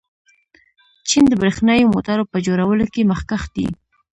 چین 1.09 1.23
د 1.29 1.33
برښنايي 1.41 1.83
موټرو 1.93 2.29
په 2.31 2.37
جوړولو 2.45 2.85
کې 2.93 3.07
مخکښ 3.11 3.43
دی. 3.55 3.67